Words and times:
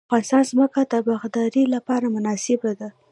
د 0.01 0.03
افغانستان 0.09 0.43
ځمکه 0.51 0.81
د 0.91 0.93
باغدارۍ 1.07 1.63
لپاره 1.75 2.13
مناسبه 2.15 2.71
ده 2.79 2.89